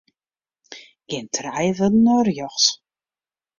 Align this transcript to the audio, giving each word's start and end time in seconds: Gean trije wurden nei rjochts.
Gean 1.09 1.27
trije 1.35 1.71
wurden 1.79 2.01
nei 2.05 2.19
rjochts. 2.27 2.67